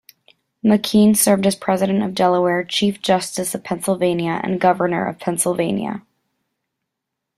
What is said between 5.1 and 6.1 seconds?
Pennsylvania.